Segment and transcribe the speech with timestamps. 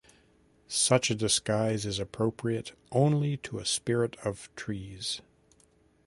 [0.67, 5.21] Such a disguise is appropriate only to a spirit of trees.